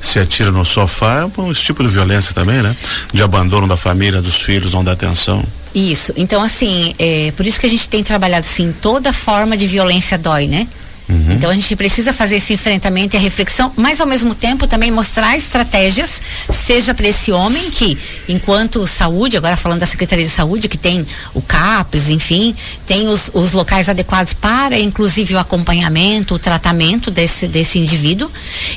se 0.00 0.18
atira 0.18 0.50
no 0.50 0.64
sofá 0.64 1.20
é 1.20 1.40
um 1.40 1.52
tipo 1.52 1.82
de 1.82 1.90
violência 1.90 2.32
também, 2.32 2.62
né? 2.62 2.74
De 3.12 3.22
abandono 3.22 3.68
da 3.68 3.76
família, 3.76 4.22
dos 4.22 4.36
filhos, 4.36 4.72
não 4.72 4.82
dá 4.82 4.92
atenção. 4.92 5.44
Isso. 5.74 6.14
Então, 6.16 6.42
assim, 6.42 6.94
é, 6.98 7.30
por 7.36 7.44
isso 7.44 7.60
que 7.60 7.66
a 7.66 7.68
gente 7.68 7.86
tem 7.90 8.02
trabalhado, 8.02 8.40
assim, 8.40 8.74
toda 8.80 9.12
forma 9.12 9.54
de 9.54 9.66
violência 9.66 10.16
dói, 10.16 10.46
né? 10.46 10.66
Uhum. 11.08 11.32
Então 11.32 11.50
a 11.50 11.54
gente 11.54 11.76
precisa 11.76 12.12
fazer 12.12 12.36
esse 12.36 12.52
enfrentamento 12.52 13.14
e 13.14 13.18
a 13.18 13.20
reflexão, 13.20 13.72
mas 13.76 14.00
ao 14.00 14.06
mesmo 14.06 14.34
tempo 14.34 14.66
também 14.66 14.90
mostrar 14.90 15.36
estratégias, 15.36 16.20
seja 16.48 16.94
para 16.94 17.06
esse 17.06 17.30
homem 17.30 17.70
que, 17.70 17.96
enquanto 18.28 18.86
saúde, 18.86 19.36
agora 19.36 19.56
falando 19.56 19.80
da 19.80 19.86
Secretaria 19.86 20.24
de 20.24 20.30
Saúde, 20.30 20.68
que 20.68 20.78
tem 20.78 21.04
o 21.34 21.42
CAPES, 21.42 22.10
enfim, 22.10 22.54
tem 22.86 23.08
os, 23.08 23.30
os 23.34 23.52
locais 23.52 23.88
adequados 23.88 24.32
para, 24.32 24.78
inclusive, 24.78 25.34
o 25.34 25.38
acompanhamento, 25.38 26.34
o 26.34 26.38
tratamento 26.38 27.10
desse, 27.10 27.48
desse 27.48 27.78
indivíduo, 27.78 28.30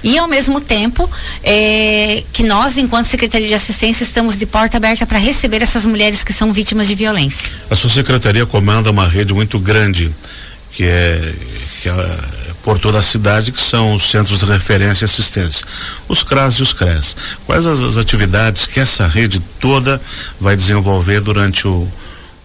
e 0.03 0.17
ao 0.17 0.27
mesmo 0.27 0.59
tempo 0.59 1.09
é, 1.43 2.23
que 2.33 2.43
nós, 2.43 2.77
enquanto 2.77 3.05
Secretaria 3.05 3.47
de 3.47 3.53
Assistência, 3.53 4.03
estamos 4.03 4.37
de 4.37 4.45
porta 4.45 4.77
aberta 4.77 5.05
para 5.05 5.17
receber 5.17 5.61
essas 5.61 5.85
mulheres 5.85 6.23
que 6.23 6.33
são 6.33 6.51
vítimas 6.51 6.87
de 6.87 6.95
violência. 6.95 7.51
A 7.69 7.75
sua 7.75 7.89
secretaria 7.89 8.45
comanda 8.45 8.91
uma 8.91 9.07
rede 9.07 9.33
muito 9.33 9.59
grande 9.59 10.11
que 10.77 10.83
é 10.83 11.33
que 11.87 11.99
é 11.99 12.37
por 12.63 12.77
toda 12.77 12.99
a 12.99 13.01
cidade, 13.01 13.51
que 13.51 13.61
são 13.61 13.95
os 13.95 14.09
centros 14.11 14.39
de 14.39 14.45
referência 14.45 15.05
e 15.05 15.07
assistência, 15.07 15.65
os 16.09 16.21
CRAS 16.21 16.55
e 16.55 16.63
os 16.63 16.73
CRES. 16.73 17.15
Quais 17.45 17.65
as, 17.65 17.81
as 17.81 17.97
atividades 17.97 18.67
que 18.67 18.79
essa 18.79 19.07
rede 19.07 19.39
toda 19.59 20.01
vai 20.39 20.55
desenvolver 20.55 21.21
durante 21.21 21.65
o, 21.65 21.89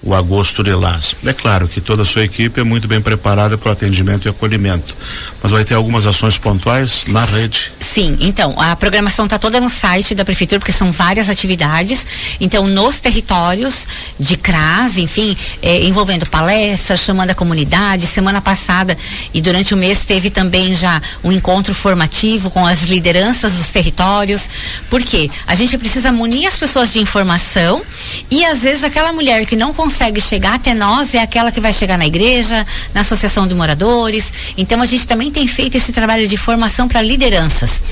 o 0.02 0.14
agosto 0.14 0.64
de 0.64 0.74
Lás. 0.74 1.16
É 1.24 1.32
claro 1.32 1.68
que 1.68 1.80
toda 1.80 2.02
a 2.02 2.04
sua 2.04 2.24
equipe 2.24 2.60
é 2.60 2.64
muito 2.64 2.88
bem 2.88 3.00
preparada 3.00 3.56
para 3.56 3.68
o 3.68 3.72
atendimento 3.72 4.26
e 4.26 4.28
acolhimento, 4.28 4.96
mas 5.40 5.52
vai 5.52 5.64
ter 5.64 5.74
algumas 5.74 6.06
ações 6.06 6.38
pontuais 6.38 7.06
na 7.06 7.24
rede. 7.24 7.72
Sim, 7.78 8.16
então, 8.20 8.58
a 8.60 8.74
programação 8.74 9.26
está 9.26 9.38
toda 9.38 9.60
no 9.60 9.68
site 9.68 10.14
da 10.14 10.24
prefeitura, 10.24 10.58
porque 10.58 10.72
são 10.72 10.90
várias 10.90 11.28
atividades. 11.28 12.36
Então, 12.40 12.66
nos 12.66 12.98
territórios 12.98 13.86
de 14.18 14.36
CRAS, 14.36 14.98
enfim, 14.98 15.36
é, 15.60 15.84
envolvendo 15.84 16.26
palestras, 16.26 17.00
chamando 17.00 17.30
a 17.30 17.34
comunidade. 17.34 18.06
Semana 18.06 18.40
passada 18.40 18.96
e 19.32 19.40
durante 19.40 19.74
o 19.74 19.76
mês 19.76 20.04
teve 20.04 20.30
também 20.30 20.74
já 20.74 21.00
um 21.22 21.30
encontro 21.30 21.74
formativo 21.74 22.50
com 22.50 22.66
as 22.66 22.82
lideranças 22.82 23.54
dos 23.54 23.70
territórios. 23.70 24.48
Porque 24.90 25.30
a 25.46 25.54
gente 25.54 25.78
precisa 25.78 26.10
munir 26.10 26.48
as 26.48 26.56
pessoas 26.56 26.92
de 26.92 27.00
informação 27.00 27.82
e 28.30 28.44
às 28.44 28.62
vezes 28.62 28.84
aquela 28.84 29.12
mulher 29.12 29.44
que 29.46 29.54
não 29.54 29.72
consegue 29.72 29.91
consegue 29.92 30.22
chegar 30.22 30.54
até 30.54 30.72
nós 30.72 31.14
é 31.14 31.20
aquela 31.20 31.52
que 31.52 31.60
vai 31.60 31.70
chegar 31.70 31.98
na 31.98 32.06
igreja, 32.06 32.66
na 32.94 33.02
associação 33.02 33.46
de 33.46 33.54
moradores. 33.54 34.54
Então 34.56 34.80
a 34.80 34.86
gente 34.86 35.06
também 35.06 35.30
tem 35.30 35.46
feito 35.46 35.76
esse 35.76 35.92
trabalho 35.92 36.26
de 36.26 36.38
formação 36.38 36.88
para 36.88 37.02
lideranças. 37.02 37.82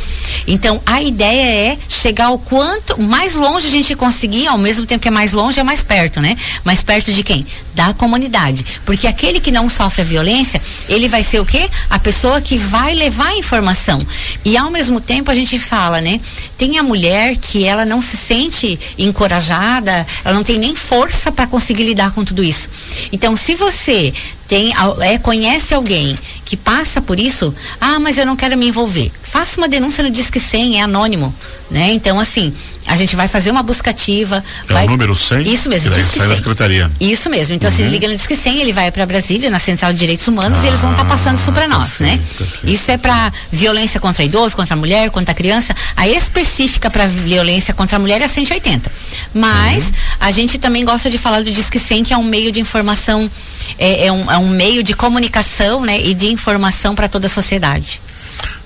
Então 0.47 0.81
a 0.87 1.03
ideia 1.03 1.73
é 1.73 1.79
chegar 1.87 2.31
o 2.31 2.39
quanto 2.39 2.99
mais 3.03 3.35
longe 3.35 3.67
a 3.67 3.71
gente 3.71 3.95
conseguir, 3.95 4.47
ao 4.47 4.57
mesmo 4.57 4.87
tempo 4.87 5.03
que 5.03 5.09
é 5.09 5.11
mais 5.11 5.35
longe 5.35 5.61
é 5.61 5.63
mais 5.63 5.83
perto, 5.83 6.21
né? 6.21 6.35
Mais 6.65 6.83
perto 6.83 7.13
de 7.13 7.23
quem? 7.23 7.45
Da 7.75 7.93
comunidade. 7.93 8.65
Porque 8.87 9.07
aquele 9.07 9.39
que 9.39 9.51
não 9.51 9.69
sofre 9.69 10.01
a 10.01 10.05
violência, 10.05 10.61
ele 10.89 11.07
vai 11.07 11.23
ser 11.23 11.39
o 11.39 11.45
quê? 11.45 11.69
A 11.91 11.99
pessoa 11.99 12.41
que 12.41 12.57
vai 12.57 12.95
levar 12.95 13.29
a 13.29 13.37
informação. 13.37 14.01
E 14.43 14.57
ao 14.57 14.71
mesmo 14.71 15.01
tempo 15.01 15.31
a 15.31 15.35
gente 15.35 15.59
fala, 15.59 16.01
né? 16.01 16.19
Tem 16.57 16.79
a 16.79 16.83
mulher 16.83 17.37
que 17.37 17.63
ela 17.65 17.85
não 17.85 18.01
se 18.01 18.17
sente 18.17 18.79
encorajada, 18.97 20.07
ela 20.25 20.35
não 20.35 20.43
tem 20.43 20.59
nem 20.59 20.75
força 20.75 21.31
para 21.31 21.47
conseguir 21.47 21.90
lidar 21.91 22.13
com 22.13 22.25
tudo 22.25 22.43
isso. 22.43 22.69
Então, 23.13 23.37
se 23.37 23.55
você 23.55 24.13
tem, 24.51 24.73
é, 25.03 25.17
conhece 25.17 25.73
alguém 25.75 26.19
que 26.45 26.57
passa 26.57 27.01
por 27.01 27.21
isso, 27.21 27.55
ah, 27.81 28.01
mas 28.01 28.19
eu 28.19 28.27
não 28.27 28.35
quero 28.35 28.59
me 28.59 28.67
envolver. 28.67 29.09
Faça 29.23 29.61
uma 29.61 29.69
denúncia 29.69 30.03
no 30.03 30.11
Disque 30.11 30.41
100, 30.41 30.81
é 30.81 30.83
anônimo, 30.83 31.33
né? 31.71 31.93
Então, 31.93 32.19
assim, 32.19 32.53
a 32.89 32.97
gente 32.97 33.15
vai 33.15 33.29
fazer 33.29 33.53
uma 33.53 33.63
buscativa. 33.63 34.43
É 34.69 34.73
vai... 34.73 34.87
o 34.87 34.89
número 34.89 35.15
100? 35.15 35.43
Isso 35.53 35.69
mesmo, 35.69 35.95
Disque 35.95 36.19
100. 36.19 36.35
secretaria. 36.35 36.91
Isso 36.99 37.31
mesmo. 37.31 37.55
Então, 37.55 37.69
assim, 37.69 37.83
uhum. 37.83 37.89
assim, 37.91 37.93
liga 37.97 38.09
no 38.09 38.17
Disque 38.17 38.35
100, 38.35 38.61
ele 38.61 38.73
vai 38.73 38.91
para 38.91 39.07
Brasília, 39.07 39.51
na 39.51 39.61
Central 39.61 39.93
de 39.93 40.01
Direitos 40.01 40.27
Humanos, 40.27 40.59
ah, 40.59 40.65
e 40.65 40.67
eles 40.67 40.83
vão 40.83 40.91
estar 40.91 41.05
tá 41.05 41.09
passando 41.09 41.39
isso 41.39 41.53
para 41.53 41.69
nós, 41.69 41.99
perfeito, 41.99 42.19
né? 42.19 42.27
Perfeito. 42.37 42.75
Isso 42.75 42.91
é 42.91 42.97
para 42.97 43.33
violência 43.53 44.01
contra 44.01 44.25
idoso, 44.25 44.57
contra 44.57 44.75
a 44.75 44.77
mulher, 44.77 45.11
contra 45.11 45.31
a 45.31 45.35
criança. 45.35 45.73
A 45.97 46.09
específica 46.09 46.91
para 46.91 47.07
violência 47.07 47.73
contra 47.73 47.95
a 47.95 48.01
mulher 48.01 48.21
é 48.21 48.27
180. 48.27 48.91
Mas 49.33 49.85
uhum. 49.85 49.93
a 50.19 50.31
gente 50.33 50.59
também 50.59 50.85
gosta 50.85 51.09
de 51.09 51.19
falar 51.19 51.45
do 51.45 51.53
Disque 51.53 51.79
100, 51.81 52.05
que 52.05 52.13
é 52.13 52.17
um 52.17 52.25
meio 52.25 52.53
de 52.53 52.61
informação, 52.61 53.31
é, 53.79 54.07
é, 54.07 54.13
um, 54.13 54.31
é 54.31 54.39
um 54.39 54.49
meio 54.49 54.83
de 54.83 54.95
comunicação, 54.95 55.85
né, 55.85 56.01
e 56.01 56.15
de 56.15 56.29
informação 56.29 56.95
para 56.95 57.09
toda 57.09 57.27
a 57.27 57.31
sociedade. 57.31 58.01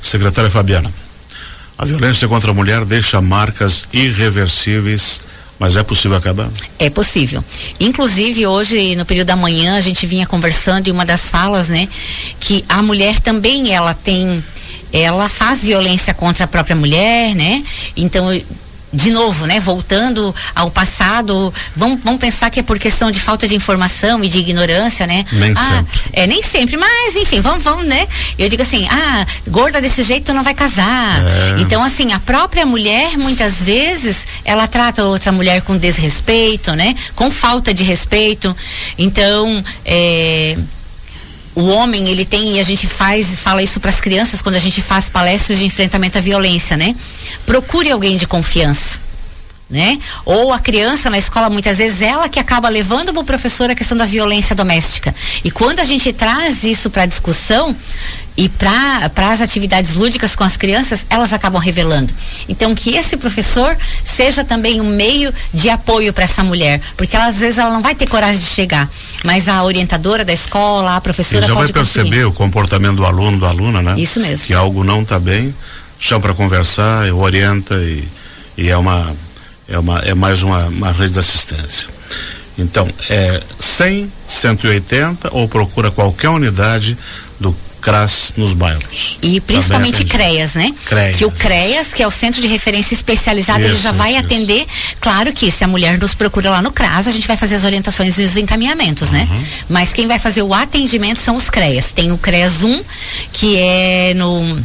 Secretária 0.01 0.51
Fabiana. 0.51 0.93
A 1.77 1.85
violência 1.85 2.29
contra 2.29 2.51
a 2.51 2.55
mulher 2.55 2.85
deixa 2.85 3.21
marcas 3.21 3.85
irreversíveis, 3.93 5.21
mas 5.59 5.77
é 5.77 5.83
possível 5.83 6.17
acabar? 6.17 6.49
É 6.79 6.89
possível. 6.89 7.45
Inclusive, 7.81 8.47
hoje, 8.47 8.95
no 8.97 9.05
período 9.05 9.29
da 9.29 9.37
manhã, 9.37 9.77
a 9.77 9.81
gente 9.81 10.07
vinha 10.07 10.27
conversando 10.27 10.89
e 10.89 10.91
uma 10.91 11.05
das 11.05 11.31
falas, 11.31 11.69
né, 11.69 11.89
que 12.39 12.65
a 12.69 12.83
mulher 12.83 13.19
também, 13.21 13.73
ela 13.73 13.95
tem 13.95 14.43
ela 14.95 15.29
faz 15.29 15.65
violência 15.65 16.15
contra 16.15 16.45
a 16.45 16.47
própria 16.47 16.77
mulher, 16.77 17.35
né? 17.35 17.65
Então, 17.97 18.29
de 18.95 19.11
novo, 19.11 19.47
né, 19.47 19.61
voltando 19.61 20.35
ao 20.55 20.71
passado, 20.71 21.53
vamos, 21.75 22.01
vamos 22.03 22.21
pensar 22.21 22.51
que 22.51 22.61
é 22.61 22.63
por 22.63 22.79
questão 22.79 23.11
de 23.11 23.21
falta 23.21 23.47
de 23.47 23.57
informação 23.57 24.23
e 24.23 24.29
de 24.29 24.39
ignorância, 24.39 25.07
né? 25.07 25.25
Nem 25.33 25.53
ah, 25.53 25.77
sempre. 25.77 26.01
É, 26.13 26.27
nem 26.27 26.43
sempre, 26.43 26.77
mas 26.77 27.17
enfim, 27.17 27.41
vamos, 27.41 27.65
vamos, 27.65 27.85
né? 27.87 28.07
Eu 28.39 28.49
digo 28.49 28.63
assim, 28.63 28.87
ah, 28.89 29.27
gorda 29.49 29.81
desse 29.81 30.03
jeito 30.03 30.33
não 30.33 30.43
vai 30.43 30.55
casar. 30.55 31.21
É. 31.21 31.61
Então, 31.61 31.83
assim, 31.83 32.13
a 32.13 32.21
própria 32.21 32.65
mulher, 32.65 33.17
muitas 33.19 33.63
vezes, 33.63 34.27
ela 34.45 34.67
trata 34.67 35.05
outra 35.05 35.33
mulher 35.33 35.63
com 35.63 35.77
desrespeito, 35.77 36.73
né? 36.73 36.95
Com 37.15 37.31
falta 37.31 37.75
de 37.75 37.83
respeito. 37.83 38.55
Então, 38.97 39.65
é 39.85 40.57
o 41.55 41.67
homem 41.67 42.09
ele 42.09 42.25
tem 42.25 42.57
e 42.57 42.61
a 42.61 42.63
gente 42.63 42.87
faz 42.87 43.41
fala 43.41 43.63
isso 43.63 43.79
para 43.79 43.91
as 43.91 44.01
crianças 44.01 44.43
quando 44.43 44.57
a 44.57 44.61
gente 44.61 44.81
faz 44.83 45.09
palestras 45.09 45.59
de 45.59 45.67
enfrentamento 45.67 46.19
à 46.19 46.21
violência, 46.21 46.77
né? 46.77 46.95
Procure 47.47 47.91
alguém 47.91 48.17
de 48.17 48.27
confiança. 48.27 48.99
Né? 49.69 49.99
Ou 50.27 50.53
a 50.53 50.59
criança 50.59 51.09
na 51.09 51.17
escola, 51.17 51.49
muitas 51.49 51.79
vezes, 51.79 52.03
ela 52.03 52.29
que 52.29 52.39
acaba 52.39 52.69
levando 52.69 53.13
para 53.13 53.23
o 53.23 53.25
professor 53.25 53.71
a 53.71 53.75
questão 53.75 53.97
da 53.97 54.05
violência 54.05 54.55
doméstica. 54.55 55.15
E 55.43 55.51
quando 55.51 55.81
a 55.81 55.85
gente 55.85 56.13
traz 56.13 56.65
isso 56.65 56.91
para 56.91 57.05
a 57.05 57.07
discussão, 57.07 57.75
e 58.37 58.49
para 58.49 59.31
as 59.31 59.41
atividades 59.41 59.95
lúdicas 59.95 60.35
com 60.35 60.43
as 60.43 60.57
crianças, 60.57 61.07
elas 61.09 61.33
acabam 61.33 61.61
revelando. 61.61 62.13
Então, 62.49 62.75
que 62.75 62.95
esse 62.95 63.17
professor 63.17 63.77
seja 64.03 64.43
também 64.43 64.81
um 64.81 64.91
meio 64.91 65.33
de 65.53 65.71
apoio 65.71 66.13
para 66.13 66.25
essa 66.25 66.43
mulher, 66.43 66.81
porque 66.97 67.15
ela, 67.15 67.27
às 67.27 67.41
vezes 67.41 67.59
ela 67.59 67.71
não 67.71 67.81
vai 67.81 67.95
ter 67.95 68.07
coragem 68.07 68.41
de 68.41 68.49
chegar, 68.49 68.91
mas 69.25 69.49
a 69.49 69.63
orientadora 69.63 70.25
da 70.25 70.33
escola, 70.33 70.97
a 70.97 71.01
professora 71.01 71.45
Ele 71.45 71.47
já 71.47 71.55
pode 71.55 71.73
vai 71.73 71.83
perceber 71.83 72.09
conseguir. 72.09 72.25
o 72.25 72.33
comportamento 72.33 72.97
do 72.97 73.07
aluno, 73.07 73.39
da 73.39 73.49
aluna, 73.49 73.81
né? 73.81 73.95
Isso 73.97 74.19
mesmo. 74.19 74.47
Que 74.47 74.55
algo 74.55 74.83
não 74.83 75.03
está 75.03 75.19
bem, 75.19 75.55
chama 75.99 76.23
para 76.23 76.35
conversar, 76.35 77.13
orienta 77.15 77.75
e, 77.77 78.07
e 78.59 78.69
é 78.69 78.77
uma 78.77 79.15
é 79.69 79.79
uma 79.79 79.99
é 80.01 80.15
mais 80.15 80.43
uma, 80.43 80.67
uma 80.67 80.93
rede 80.93 81.15
de 81.15 81.19
assistência. 81.19 81.89
Então, 82.57 82.89
é 83.11 83.41
100, 83.59 84.13
180 84.27 85.31
ou 85.33 85.49
procura 85.49 85.91
qualquer 85.91 86.29
unidade 86.29 86.97
do 87.41 87.55
CRAS 87.85 88.33
nos 88.39 88.55
bairros. 88.55 89.19
E 89.21 89.41
principalmente 89.43 90.05
CREAS, 90.05 90.55
né? 90.55 90.73
CREAS. 90.87 91.17
Que 91.17 91.27
o 91.27 91.31
CREAS, 91.31 91.93
que 91.93 92.03
é 92.03 92.07
o 92.07 92.11
Centro 92.11 92.41
de 92.41 92.47
Referência 92.47 92.95
Especializado, 92.95 93.61
isso, 93.61 93.71
ele 93.71 93.83
já 93.83 93.93
vai 93.93 94.13
isso, 94.13 94.25
atender. 94.25 94.61
Isso. 94.67 94.97
Claro 95.01 95.33
que 95.35 95.51
se 95.51 95.65
a 95.65 95.67
mulher 95.69 95.99
nos 95.99 96.15
procura 96.15 96.49
lá 96.49 96.63
no 96.63 96.73
CRAS, 96.73 97.09
a 97.09 97.11
gente 97.11 97.27
vai 97.27 97.37
fazer 97.37 97.57
as 97.57 97.65
orientações 97.65 98.19
e 98.19 98.23
os 98.23 98.39
encaminhamentos, 98.39 99.11
né? 99.11 99.29
uhum. 99.31 99.37
né? 99.37 99.47
Mas 99.69 99.93
quem 99.93 100.07
vai 100.07 100.19
fazer 100.19 100.43
o 100.43 100.55
atendimento 100.55 101.21
são 101.21 101.37
os 101.37 101.51
CREAS. 101.51 101.93
Tem 101.93 102.11
o 102.11 102.17
CREAS 102.17 102.65
1, 102.65 102.83
que 103.33 103.59
é 103.59 104.15
no 104.15 104.65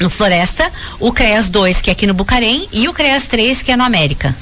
no 0.00 0.10
Floresta, 0.10 0.70
o 1.00 1.12
CREAS 1.12 1.50
2, 1.50 1.80
que 1.80 1.90
é 1.90 1.92
aqui 1.92 2.06
no 2.06 2.14
Bucarém, 2.14 2.68
e 2.72 2.88
o 2.88 2.92
CREAS 2.92 3.26
3, 3.28 3.62
que 3.62 3.72
é 3.72 3.76
no 3.76 3.84
América. 3.84 4.34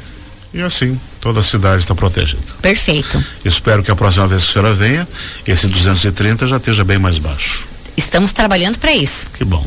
E 0.52 0.60
assim, 0.60 0.98
toda 1.20 1.40
a 1.40 1.42
cidade 1.42 1.82
está 1.82 1.94
protegida. 1.94 2.40
Perfeito. 2.62 3.22
Espero 3.44 3.82
que 3.82 3.90
a 3.90 3.96
próxima 3.96 4.26
vez 4.28 4.44
que 4.44 4.50
a 4.50 4.52
senhora 4.52 4.74
venha, 4.74 5.08
esse 5.46 5.66
230 5.66 6.46
já 6.46 6.56
esteja 6.56 6.84
bem 6.84 6.98
mais 6.98 7.18
baixo. 7.18 7.64
Estamos 7.96 8.32
trabalhando 8.32 8.78
para 8.78 8.92
isso. 8.92 9.28
Que 9.36 9.44
bom. 9.44 9.64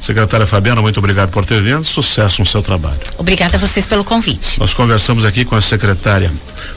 Secretária 0.00 0.46
Fabiana, 0.46 0.80
muito 0.80 0.98
obrigado 0.98 1.30
por 1.30 1.44
ter 1.44 1.60
vindo. 1.60 1.84
Sucesso 1.84 2.40
no 2.40 2.46
seu 2.46 2.62
trabalho. 2.62 2.98
Obrigada 3.18 3.56
a 3.56 3.60
vocês 3.60 3.86
pelo 3.86 4.04
convite. 4.04 4.58
Nós 4.58 4.72
conversamos 4.72 5.24
aqui 5.24 5.44
com 5.44 5.54
a 5.54 5.60
secretária 5.60 6.32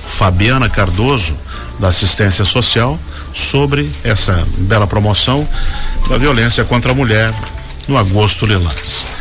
Fabiana 0.06 0.70
Cardoso, 0.70 1.36
da 1.80 1.88
Assistência 1.88 2.44
Social, 2.44 3.00
sobre 3.34 3.90
essa 4.04 4.46
bela 4.58 4.86
promoção 4.86 5.48
da 6.10 6.18
violência 6.18 6.64
contra 6.66 6.92
a 6.92 6.96
mulher 6.96 7.34
no 7.88 7.98
Agosto 7.98 8.46
Lilás. 8.46 9.21